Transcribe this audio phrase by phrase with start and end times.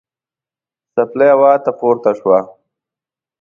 [0.93, 2.39] څپلۍ هوا ته پورته شوه.